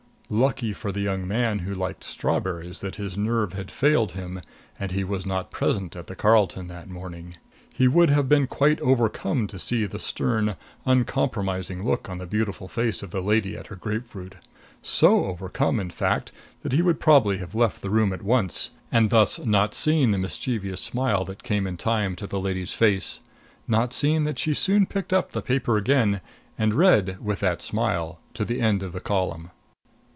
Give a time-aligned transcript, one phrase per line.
[0.33, 4.39] Lucky for the young man who liked strawberries that his nerve had failed him
[4.79, 7.35] and he was not present at the Carlton that morning!
[7.73, 12.69] He would have been quite overcome to see the stern uncompromising look on the beautiful
[12.69, 14.35] face of a lady at her grapefruit.
[14.81, 16.31] So overcome, in fact,
[16.63, 20.17] that he would probably have left the room at once, and thus not seen the
[20.17, 23.19] mischievous smile that came in time to the lady's face
[23.67, 26.21] not seen that she soon picked up the paper again
[26.57, 29.51] and read, with that smile, to the end of the column.